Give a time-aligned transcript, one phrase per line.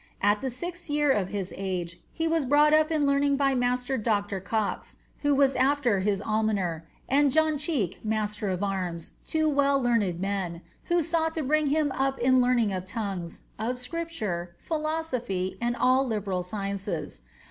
[0.19, 3.99] At the sixth year of his age, he was brought up in learning by master
[3.99, 4.39] Dr.
[4.39, 10.19] Cox, who was after his almoner, and John Cheke, master of arts, two well learned
[10.19, 15.75] men, who sought to bring him up in learning of tongues, of Scripture, philosophy, and
[15.75, 17.21] all liberal sci ences.